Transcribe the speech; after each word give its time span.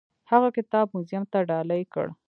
هغه 0.31 0.49
کتاب 0.57 0.85
موزیم 0.93 1.23
ته 1.31 1.39
ډالۍ 1.49 1.83
کړ. 1.93 2.05